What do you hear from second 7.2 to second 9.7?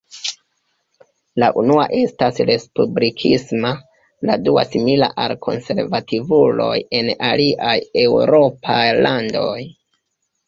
aliaj eŭropaj landoj.